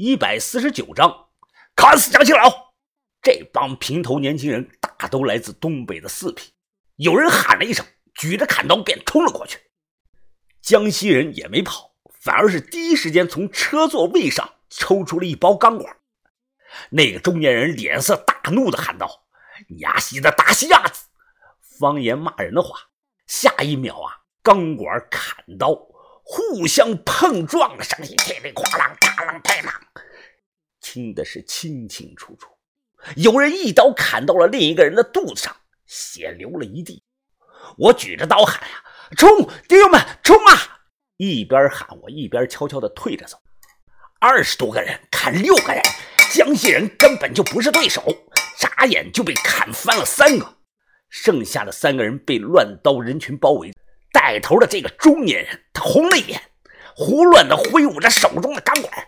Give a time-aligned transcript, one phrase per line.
[0.00, 1.26] 一百四十九章，
[1.74, 2.72] 砍死江西佬！
[3.20, 6.52] 这帮平头年轻人大都来自东北的四平。
[6.94, 9.58] 有人喊了一声，举着砍刀便冲了过去。
[10.62, 15.96] 江西人也没跑，反而是第一时间从车座位上抽出了一包钢管。
[16.90, 19.26] 那个中年人脸色大怒的喊道
[19.68, 21.06] ：“你丫西的大西鸭子！”
[21.80, 22.78] 方言骂人的话。
[23.26, 25.74] 下一秒啊，钢管砍刀
[26.22, 29.74] 互相碰撞的声音，噼里哗啦，啪啷啪啷，
[30.90, 32.48] 听的是清清楚楚。
[33.14, 35.54] 有人一刀砍到了另一个人的肚子上，
[35.86, 37.02] 血流了一地。
[37.76, 38.82] 我举着刀喊呀
[39.14, 40.80] ：“冲，弟兄们，冲啊！”
[41.18, 43.36] 一边喊，我一边悄悄地退着走。
[44.18, 45.82] 二十多个人砍六个人，
[46.32, 48.02] 江西人根本就不是对手，
[48.58, 50.56] 眨眼就被砍翻了三个。
[51.10, 53.74] 剩下的三个人被乱刀人群包围，
[54.10, 56.40] 带头的这个中年人，他红了眼，
[56.96, 59.06] 胡乱的挥舞着手中的钢管。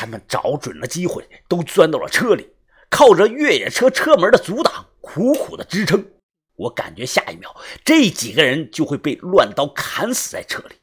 [0.00, 2.52] 他们找准了机会，都钻到了车里，
[2.88, 6.08] 靠着越野车车门的阻挡，苦苦的支撑。
[6.54, 7.52] 我感觉下一秒，
[7.84, 10.76] 这几个人就会被乱刀砍死在车里。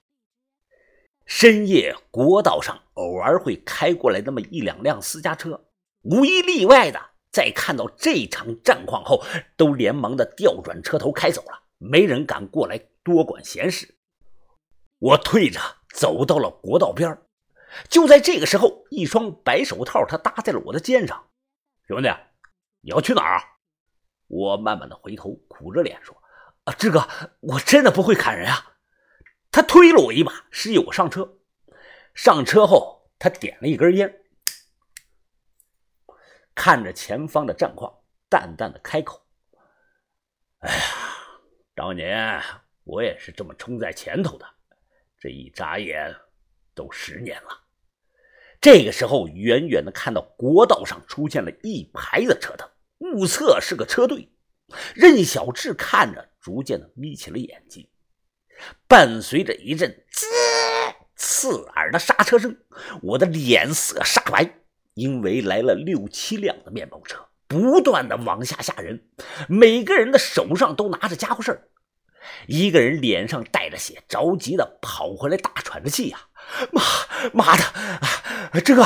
[1.26, 5.64] 深夜国道上偶尔会开过来那么一两辆私家车，
[6.02, 7.00] 无一例外的。
[7.32, 9.24] 在看到这场战况后，
[9.56, 13.96] 都连忙的调转车头开走了，没人敢过来多管闲事。
[15.00, 15.62] 我退着
[15.94, 17.18] 走到了国道边
[17.90, 21.30] 就在这个时候，一双白手套他搭在了我的肩上。
[21.88, 22.10] 兄弟，
[22.82, 23.42] 你要去哪儿？
[24.28, 26.16] 我慢慢的回头，苦着脸说
[26.66, 27.08] ：“啊，志哥，
[27.42, 28.78] 我真的不会砍人啊。”
[29.52, 31.38] 他推了我一把，示意我上车。
[32.14, 34.22] 上车后，他点了一根烟。
[36.56, 39.26] 看着前方的战况，淡淡的开口
[40.60, 40.82] ：“哎呀，
[41.76, 42.42] 当年
[42.84, 44.46] 我也是这么冲在前头的，
[45.20, 46.16] 这一眨眼
[46.76, 47.62] 都十年了。”
[48.62, 52.68] 这个时候，远远的看到国道上出现了一排的车灯，
[52.98, 54.30] 目测是个车队。
[54.96, 57.88] 任小智看着，逐渐的眯起了眼睛，
[58.88, 60.26] 伴随着一阵滋
[61.16, 62.58] 刺耳的刹车声，
[63.04, 64.62] 我的脸色煞白。
[64.96, 69.08] 因为来了六七辆的面包车，不断的往下下人，
[69.48, 71.68] 每个人的手上都拿着家伙事儿。
[72.48, 76.30] 一个人脸上带着血，着急的跑回来，大喘着气呀！
[76.72, 76.82] 妈
[77.34, 77.64] 妈的，
[78.64, 78.86] 这个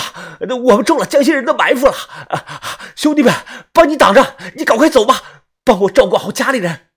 [0.55, 1.93] 我们中了江西人的埋伏了！
[2.29, 3.33] 啊兄弟们，
[3.71, 5.21] 帮你挡着，你赶快走吧，
[5.63, 6.87] 帮我照顾好家里人。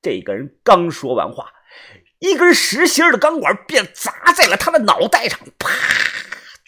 [0.00, 1.52] 这个人刚说完话，
[2.18, 5.70] 一根实心的钢管便砸在了他的脑袋上，啪！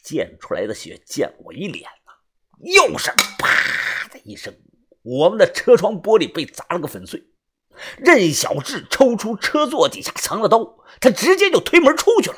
[0.04, 2.12] 溅出来的血溅我一脸呐，
[2.60, 4.54] 又是啪的一声，
[5.02, 7.24] 我们的车窗玻璃被砸了个粉碎。
[7.98, 12.36] 任小智抽出车座底下藏的刀，他直接就推门出去了。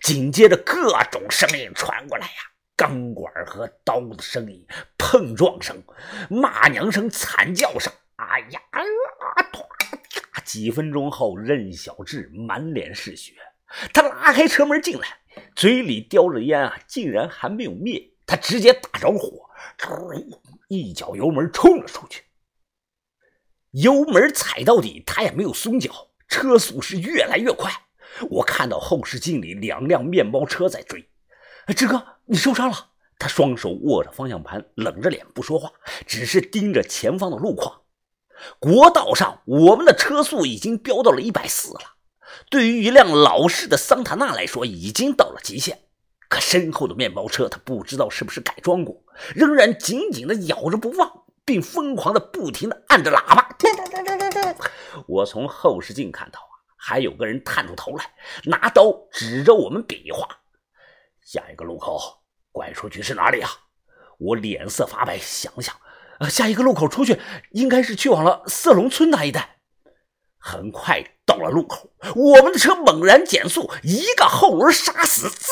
[0.00, 2.32] 紧接着各种声音传过来呀，
[2.76, 4.66] 钢管和刀的声音，
[4.96, 5.82] 碰撞声、
[6.30, 7.92] 骂娘声、惨叫声。
[8.16, 8.82] 哎呀啊！
[10.44, 13.34] 几分钟后，任小智满脸是血，
[13.92, 15.18] 他拉开车门进来。
[15.54, 18.02] 嘴里叼着烟啊，竟然还没有灭。
[18.26, 19.48] 他直接打着火，
[20.68, 22.24] 一脚油门冲了出去。
[23.72, 27.70] 油门踩到底，他也没有松脚，车速是越来越快。
[28.30, 31.08] 我看到后视镜里两辆面包车在追。
[31.76, 32.88] 志哥，你受伤了？
[33.18, 35.72] 他双手握着方向盘，冷着脸不说话，
[36.06, 37.82] 只是盯着前方的路况。
[38.60, 41.80] 国道上，我们的车速已经飙到了一百四了。
[42.48, 45.80] 对于一辆老式的桑塔纳来说，已经到了极限。
[46.28, 49.02] 可身后的面包车，他不知道是不是改装过，
[49.34, 51.10] 仍然紧紧的咬着不放，
[51.44, 53.48] 并疯狂的不停的按着喇叭。
[55.06, 56.38] 我从后视镜看到，
[56.80, 58.04] 还有个人探出头来，
[58.44, 60.26] 拿刀指着我们比划。
[61.20, 62.00] 下一个路口
[62.52, 63.50] 拐出去是哪里啊？
[64.18, 65.74] 我脸色发白，想想，
[66.30, 69.56] 下一个路口出去应该是去往了色龙村那一带。
[70.40, 75.50] 很快到了路口，我们的车猛然减速，一个后轮刹死，滋，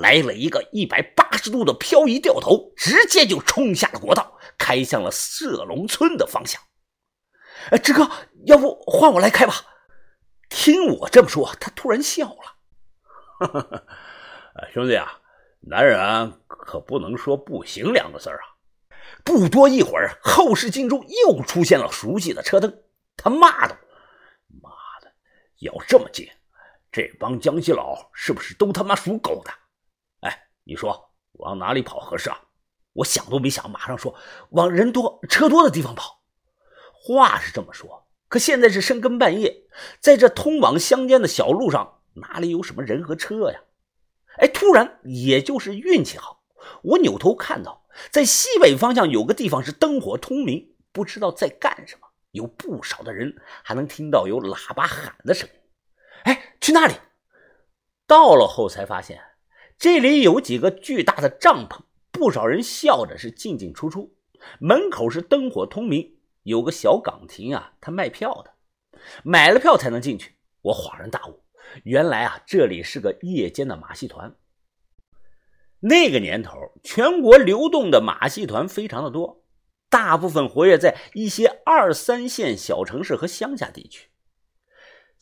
[0.00, 6.60] 来了一个一百八十度的漂移掉头，直接就冲下了国道，开向了色龙村的方向。
[7.70, 8.10] 哎，志哥，
[8.46, 9.54] 要不换我来开吧？
[10.48, 13.84] 听我这么说，他突然笑了。
[14.72, 15.20] 兄弟啊，
[15.60, 18.38] 男人可不能说不行两个字啊！
[19.24, 22.82] 不多一会儿，后视镜中又出现了熟悉的车灯，
[23.16, 23.76] 他骂道。
[24.62, 25.12] 妈的
[25.60, 26.28] 要这么近，
[26.90, 29.52] 这帮江西佬是不是都他妈属狗的？
[30.20, 32.40] 哎，你说往哪里跑合适啊？
[32.94, 34.14] 我想都没想，马上说
[34.50, 36.20] 往人多车多的地方跑。
[37.00, 39.67] 话是这么说，可现在是深更半夜，
[40.00, 43.60] 在这通往乡间的小路上，哪里有什么人和车呀？
[44.38, 46.42] 哎，突然，也就是运气好，
[46.82, 52.08] 我扭头看到，在西北方向有个地方是灯火通明，不知道在干什么。
[52.32, 55.54] 有不少的人，还能听到有喇叭喊的声音。
[56.24, 56.94] 哎，去那里！
[58.06, 59.20] 到了后才发现，
[59.78, 61.80] 这里有几个巨大的帐篷，
[62.12, 64.14] 不少人笑着是进进出出。
[64.60, 68.52] 门口是灯火通明，有个小岗亭啊，他卖票的，
[69.22, 70.34] 买了票才能进去。
[70.62, 71.42] 我恍然大悟，
[71.84, 74.34] 原来啊，这里是个夜间的马戏团。
[75.80, 79.44] 那个年头，全国流动的马戏团非常的多，
[79.88, 84.08] 大部分活跃在一些二三线小城市和乡下地区。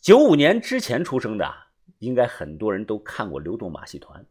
[0.01, 1.53] 九五年之前出生的，
[1.99, 4.23] 应该很多人都看过流动马戏团；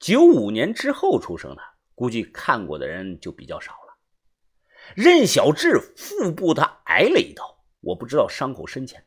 [0.00, 1.62] 九五年之后出生的，
[1.94, 3.96] 估计看过的人就比较少了。
[4.96, 9.04] 任小智腹部他挨了一刀，我不知道伤口深浅，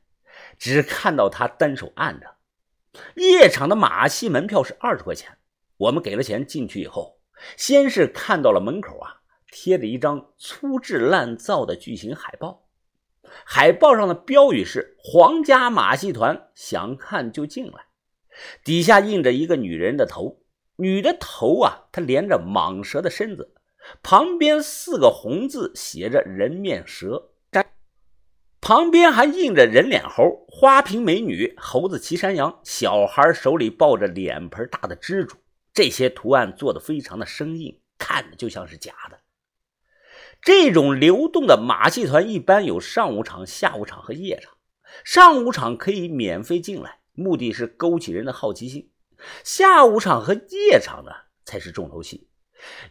[0.58, 2.36] 只看到他单手按着。
[3.16, 5.38] 夜场的马戏门票是二十块钱。
[5.78, 7.20] 我们给了钱进去以后，
[7.58, 9.22] 先是看到了门口啊
[9.52, 12.68] 贴着一张粗制滥造的巨型海报，
[13.44, 17.86] 海报上的标语是“皇家马戏团，想看就进来”，
[18.64, 20.44] 底下印着一个女人的头，
[20.76, 23.56] 女的头啊，它连着蟒蛇的身子，
[24.04, 27.31] 旁边四个红字写着“人面蛇”，
[28.62, 35.36] 旁边还印着人脸猴、花瓶美女、猴子骑山羊、小孩手里抱着脸盆大的蜘蛛。
[35.74, 39.20] 这些图案做的非常的生硬，看着就像是假的。
[40.44, 44.54] 这种流动的马戏团一般有上午场、下午场和夜场。
[45.04, 48.84] 上午场可以免费进来，目的是勾起人的好奇心；
[49.44, 51.12] 下午场和夜场呢
[51.46, 52.28] 才是重头戏。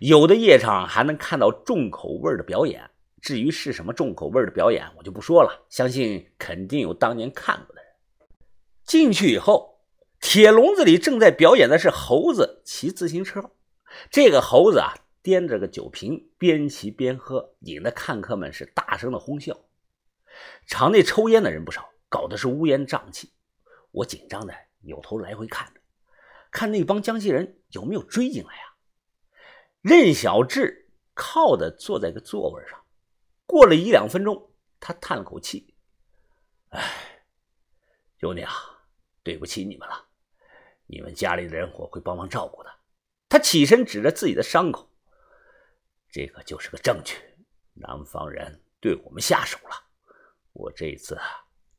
[0.01, 2.90] 有的夜场还能看到重口味的表演。
[3.21, 7.93] 至于是什么重口味的表演，我就不说了，相信肯定有当年看过的人。
[8.85, 9.69] 进去以后。
[10.23, 13.53] 铁笼子里正在表演的是猴子骑自行车，
[14.11, 19.59] 这个猴子啊掂着个酒瓶，边骑边喝，引得看客们是大声的哄笑。
[20.67, 23.33] 场内抽烟的人不少，搞得是乌烟瘴气。
[23.93, 25.81] 我紧张的扭头来回看着，
[26.51, 28.77] 看那帮江西人有没有追进来啊？
[29.81, 32.79] 任小智靠的坐在个座位上，
[33.51, 35.75] 过了一两分钟，他叹了口气
[36.71, 37.25] ：“哎，
[38.21, 38.53] 兄弟啊，
[39.25, 40.07] 对不起你们了。”
[40.87, 42.71] 你们家里的人我会帮忙照顾的。
[43.29, 44.89] 他起身指着自己的伤口，
[46.13, 47.17] 这个就是个证据。
[47.75, 49.75] 南方人对我们下手了。
[50.53, 51.19] 我这一次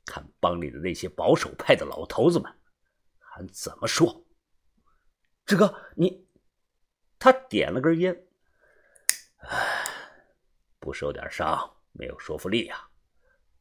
[0.06, 2.54] 看帮里的那些保守派的老头子们
[3.18, 4.26] 还怎么说。
[5.46, 6.28] 志哥，你……
[7.18, 8.28] 他点了根烟。
[10.82, 12.86] 不受点伤没有说服力呀。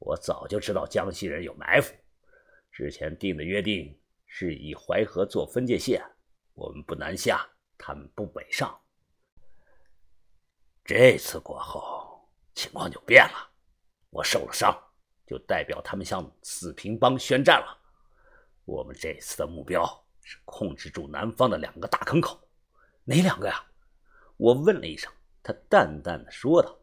[0.00, 1.94] 我早就知道江西人有埋伏，
[2.72, 3.96] 之前定的约定。
[4.32, 6.00] 是以淮河做分界线，
[6.54, 7.44] 我们不南下，
[7.76, 8.80] 他们不北上。
[10.84, 13.50] 这次过后，情况就变了。
[14.10, 14.72] 我受了伤，
[15.26, 17.76] 就代表他们向四平帮宣战了。
[18.64, 19.84] 我们这次的目标
[20.22, 22.40] 是控制住南方的两个大坑口。
[23.02, 23.66] 哪两个呀？
[24.36, 25.12] 我问了一声。
[25.42, 26.78] 他淡淡的说道：“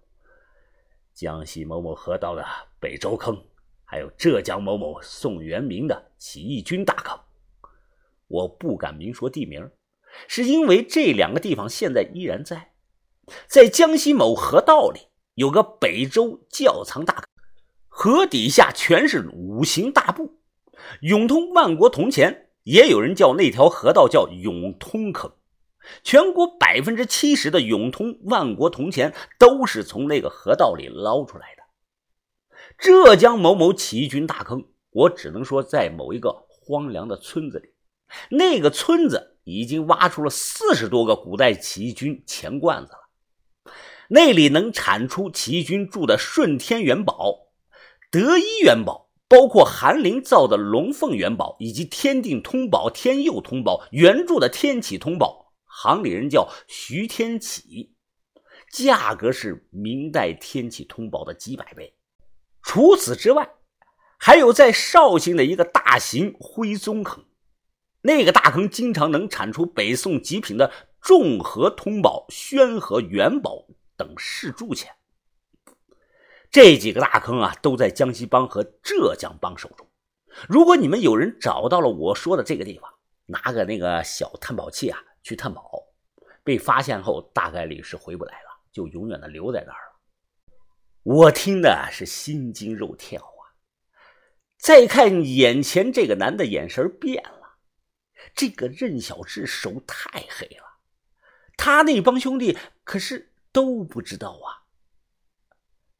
[1.17, 2.45] 江西某某河道的
[2.79, 3.35] 北周坑，
[3.83, 7.19] 还有浙江某某宋元明的起义军大坑。”
[8.29, 9.67] 我不敢明说地名，
[10.27, 12.73] 是因为这两个地方现在依然在。
[13.47, 17.23] 在江西某河道里有个北周窖藏大坑，
[17.87, 20.39] 河底下全是五行大布，
[21.01, 25.33] 永通万国铜钱，也有人叫那条河道叫永通坑。
[26.03, 31.63] 全国百分之七十的永通万国铜钱都是从那个河道里捞出来的。
[32.77, 37.69] 浙江某某起义军大坑，我只能说在某一个荒凉的村子里。
[38.29, 43.71] 那个村子已经挖出了四十多个古代起义军钱罐子了，
[44.09, 47.49] 那里能产出起义军铸的顺天元宝、
[48.09, 55.46] 德一元宝，包括韩林造的龙凤元宝，以及天定通宝、天佑通宝原铸的天启通宝，
[55.79, 57.93] 行里人叫徐天启，
[58.71, 61.95] 价格是明代天启通宝的几百倍。
[62.63, 63.47] 除此之外，
[64.17, 67.23] 还有在绍兴的一个大型徽宗坑。
[68.01, 74.91] 那个大坑经常能产出北宋极品的众和通宝、宣和元宝等市铸钱。
[76.49, 79.87] 这几个大坑啊，都在江西帮和浙江帮手中。
[80.49, 82.91] 如果你们有人找到了我说的这个地方，
[83.27, 85.83] 拿个那个小探宝器啊去探宝，
[86.41, 89.99] 被发现后大概率是回不来了，就永远的留在那儿了。
[91.03, 93.43] 我听的是心惊肉跳啊！
[94.57, 97.57] 再看眼前这个男的，眼神变了。
[98.33, 100.79] 这个任小智手太黑了，
[101.57, 104.63] 他那帮兄弟可是都不知道啊。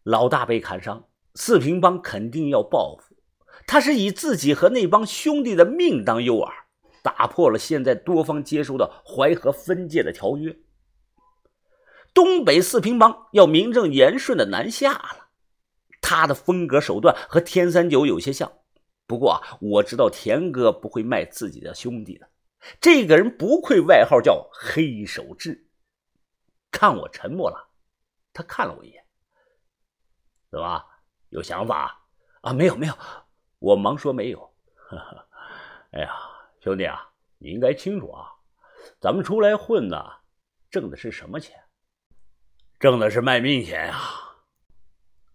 [0.04, 3.18] 老大被砍伤，四平帮肯定要报复。
[3.66, 6.67] 他是以自己和那帮兄弟的命当诱饵，
[7.08, 10.54] 打破了现在多方接收的淮河分界的条约。
[12.14, 15.30] 东北四平帮要名正言顺的南下了。
[16.02, 18.52] 他的风格手段和天三九有些像，
[19.06, 22.28] 不过我知道田哥不会卖自己的兄弟的。
[22.82, 25.70] 这个人不愧外号叫黑手志。
[26.72, 27.70] 看我沉默了，
[28.34, 29.02] 他看了我一眼，
[30.52, 30.84] 怎么
[31.30, 32.06] 有想法
[32.42, 32.52] 啊？
[32.52, 32.94] 没有，没有。
[33.60, 34.54] 我忙说没有。
[35.92, 36.14] 哎呀，
[36.68, 38.28] 兄弟啊，你应该清楚啊，
[39.00, 40.04] 咱们出来混呢，
[40.70, 41.58] 挣的是什么钱？
[42.78, 44.02] 挣的是卖命钱啊。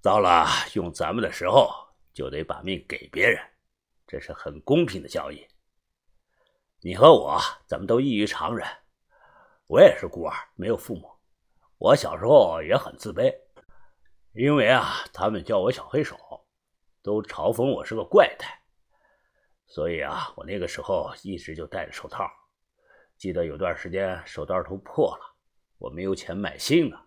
[0.02, 1.72] 到了用咱们的时候，
[2.12, 3.42] 就得把命给别人，
[4.06, 5.42] 这是很公平的交易。
[6.80, 8.68] 你和我，咱们都异于常人。
[9.68, 11.10] 我也是孤儿，没有父母。
[11.78, 13.34] 我小时候也很自卑，
[14.34, 16.14] 因为啊，他们叫我小黑手，
[17.02, 18.61] 都嘲讽我是个怪胎。
[19.72, 22.30] 所以啊，我那个时候一直就戴着手套。
[23.16, 25.36] 记得有段时间手套都破了，
[25.78, 27.00] 我没有钱买新的，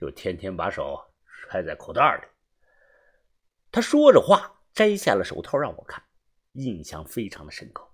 [0.00, 2.26] 就天天把手揣在口袋里。
[3.70, 6.02] 他说着话，摘下了手套让我看，
[6.54, 7.88] 印象非常的深刻。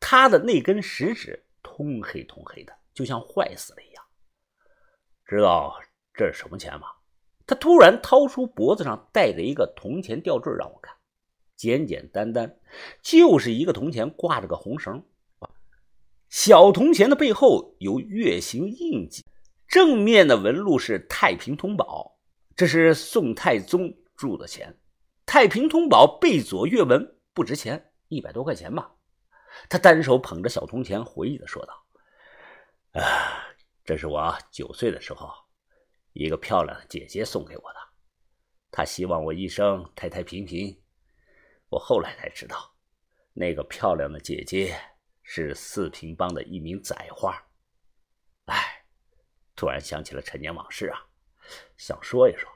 [0.00, 4.04] 他的那根食指通黑通黑的，就像坏死了一样。
[5.26, 5.80] 知道
[6.12, 6.88] 这是什么钱吗？
[7.46, 10.96] 他突然掏出脖子上戴着一个铜钱吊坠让我看，
[11.56, 12.58] 简简单单
[13.02, 15.04] 就是一个铜钱挂着个红绳，
[16.28, 19.24] 小铜钱的背后有月形印记，
[19.68, 22.18] 正面的纹路是太平通宝，
[22.56, 24.78] 这是宋太宗铸的钱。
[25.26, 28.94] 太平通宝背左月纹不值钱，一百多块钱吧。
[29.68, 31.86] 他单手捧着小铜钱，回忆的说道
[33.00, 33.46] ：“啊，
[33.84, 35.30] 这是我九岁的时候，
[36.12, 37.78] 一个漂亮的姐姐送给我的。
[38.70, 40.76] 她希望我一生太太平平。
[41.68, 42.74] 我后来才知道，
[43.32, 44.78] 那个漂亮的姐姐
[45.22, 47.36] 是四平帮的一名宰花。
[48.46, 48.84] 哎，
[49.56, 51.06] 突然想起了陈年往事啊，
[51.76, 52.50] 想说一说，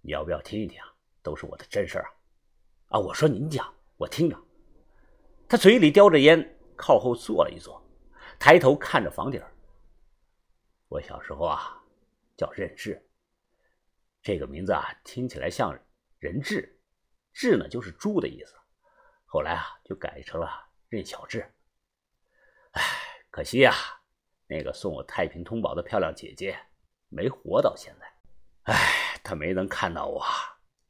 [0.00, 0.80] 你要不要听一听？”
[1.20, 2.96] 都是我的真事儿啊！
[2.96, 4.38] 啊，我说您讲，我听着。
[5.46, 7.82] 他嘴里叼着烟，靠后坐了一坐，
[8.38, 9.42] 抬头看着房顶。
[10.88, 11.82] 我小时候啊，
[12.34, 13.06] 叫任志，
[14.22, 15.78] 这个名字啊，听起来像
[16.18, 16.77] 人质，
[17.38, 18.56] 志呢就是猪的意思。
[19.24, 20.50] 后来啊，就改成了
[20.88, 21.48] 任小志。
[22.72, 22.82] 哎，
[23.30, 23.72] 可惜呀，
[24.48, 26.58] 那个送我太平通宝的漂亮姐姐
[27.08, 28.72] 没活到现在。
[28.72, 30.26] 哎，她没能看到我。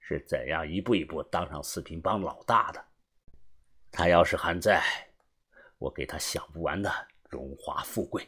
[0.00, 2.82] 是怎样一步一步当上四平帮老大的？
[3.92, 4.82] 他要是还在，
[5.76, 6.90] 我给他享不完的
[7.28, 8.26] 荣华富贵。